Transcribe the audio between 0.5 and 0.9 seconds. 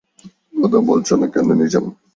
কথা